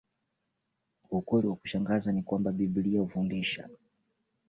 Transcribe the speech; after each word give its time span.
Ukweli 1.09 1.47
wa 1.47 1.55
kushangaza 1.55 2.11
ni 2.11 2.23
kwamba 2.23 2.51
Biblia 2.51 2.99
hufundisha 2.99 3.69